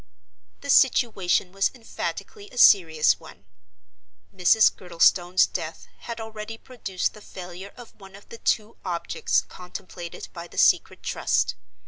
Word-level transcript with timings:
The 0.61 0.71
situation 0.71 1.51
was 1.51 1.69
emphatically 1.75 2.49
a 2.49 2.57
serious 2.57 3.19
one. 3.19 3.45
Mrs. 4.35 4.75
Girdlestone's 4.75 5.45
death 5.45 5.85
had 5.99 6.19
already 6.19 6.57
produced 6.57 7.13
the 7.13 7.21
failure 7.21 7.71
of 7.77 7.93
one 7.99 8.15
of 8.15 8.27
the 8.29 8.39
two 8.39 8.77
objects 8.83 9.41
contemplated 9.41 10.27
by 10.33 10.47
the 10.47 10.57
Secret 10.57 11.03
Trust. 11.03 11.53